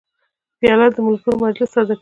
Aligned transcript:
پیاله 0.59 0.87
د 0.95 0.97
ملګرو 1.05 1.41
مجلس 1.43 1.69
تازه 1.75 1.79
کوي. 1.79 1.89